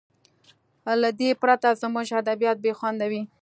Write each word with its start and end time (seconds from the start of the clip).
له 1.01 1.09
ده 1.19 1.29
پرته 1.41 1.69
زموږ 1.81 2.07
ادبیات 2.21 2.57
بې 2.63 2.71
خونده 2.79 3.05
وي. 3.11 3.21